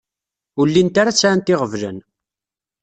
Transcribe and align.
Ur 0.59 0.67
llint 0.69 0.95
ara 1.01 1.11
sɛant 1.19 1.53
iɣeblan. 1.53 1.97